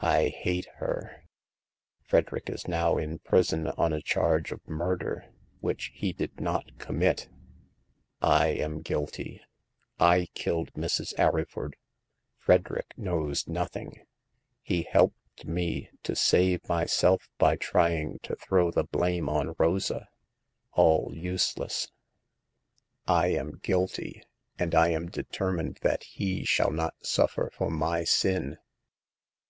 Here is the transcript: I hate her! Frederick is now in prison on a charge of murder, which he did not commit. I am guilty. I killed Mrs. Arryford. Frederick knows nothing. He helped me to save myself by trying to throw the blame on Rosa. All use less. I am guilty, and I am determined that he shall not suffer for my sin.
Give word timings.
I 0.00 0.28
hate 0.28 0.66
her! 0.76 1.24
Frederick 2.00 2.48
is 2.48 2.66
now 2.66 2.96
in 2.96 3.18
prison 3.18 3.66
on 3.66 3.92
a 3.92 4.00
charge 4.00 4.50
of 4.50 4.66
murder, 4.66 5.26
which 5.60 5.90
he 5.92 6.14
did 6.14 6.40
not 6.40 6.78
commit. 6.78 7.28
I 8.22 8.46
am 8.46 8.80
guilty. 8.80 9.42
I 10.00 10.28
killed 10.32 10.72
Mrs. 10.72 11.12
Arryford. 11.18 11.74
Frederick 12.38 12.94
knows 12.96 13.46
nothing. 13.46 14.00
He 14.62 14.84
helped 14.90 15.44
me 15.44 15.90
to 16.02 16.16
save 16.16 16.66
myself 16.66 17.28
by 17.36 17.56
trying 17.56 18.20
to 18.20 18.36
throw 18.36 18.70
the 18.70 18.84
blame 18.84 19.28
on 19.28 19.54
Rosa. 19.58 20.08
All 20.72 21.10
use 21.14 21.58
less. 21.58 21.88
I 23.06 23.26
am 23.26 23.58
guilty, 23.58 24.22
and 24.58 24.74
I 24.74 24.88
am 24.92 25.10
determined 25.10 25.78
that 25.82 26.04
he 26.04 26.42
shall 26.46 26.70
not 26.70 26.94
suffer 27.04 27.50
for 27.54 27.68
my 27.70 28.04
sin. 28.04 28.56